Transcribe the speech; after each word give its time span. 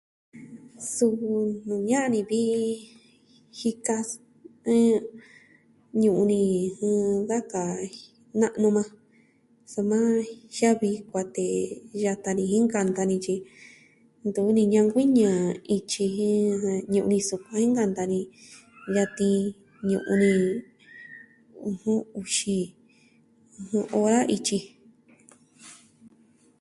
Suu 0.93 1.13
nuu 1.65 1.79
ña'an 1.89 2.09
ni 2.13 2.21
vi 2.29 2.41
jika 3.59 3.95
jen 4.65 4.93
ñu'un 6.01 6.25
ni 6.31 6.41
da 7.29 7.37
kaa 7.51 7.73
na'nu 8.39 8.67
maa, 8.77 8.91
soma 9.73 9.99
jiavi 10.55 10.89
kuatee 11.09 11.57
yata 12.03 12.29
ni 12.37 12.43
jen 12.51 12.63
nkanta 12.67 13.01
ni 13.09 13.15
tyi 13.25 13.35
ntuvi 14.27 14.51
ni 14.55 14.63
ñankuiñɨ 14.73 15.15
jɨn 15.21 15.45
ityi 15.75 16.05
jen 16.17 16.51
ñu'un 16.93 17.11
ni 17.13 17.19
sukuan 17.27 17.59
jen 17.63 17.71
nkanta 17.73 18.03
ni 18.11 18.19
yatin 18.95 19.39
ñu'un 19.89 20.17
ni, 20.21 20.31
ɨjɨn, 21.67 21.97
uxi 22.19 22.55
ora 24.01 24.19
ityi. 24.35 24.59